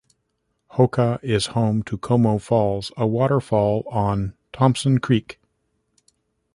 Hokah 0.71 1.19
is 1.21 1.45
home 1.53 1.83
to 1.83 1.95
Como 1.95 2.39
Falls, 2.39 2.91
a 2.97 3.05
waterfall 3.05 3.83
on 3.91 4.33
Thompson 4.51 4.97
Creek. 4.97 5.39